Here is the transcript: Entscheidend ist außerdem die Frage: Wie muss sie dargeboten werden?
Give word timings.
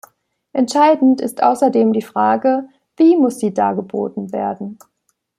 Entscheidend 0.53 1.21
ist 1.21 1.43
außerdem 1.43 1.93
die 1.93 2.01
Frage: 2.01 2.67
Wie 2.97 3.15
muss 3.17 3.37
sie 3.37 3.53
dargeboten 3.53 4.33
werden? 4.33 4.79